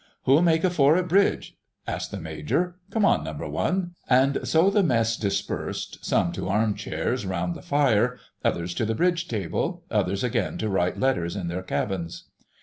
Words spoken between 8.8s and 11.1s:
the Bridge table, others again to write